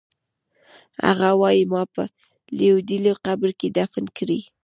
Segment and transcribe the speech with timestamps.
[1.05, 2.03] هغه وایی ما په
[2.57, 4.41] لوېدلي قبر کې دفن کړئ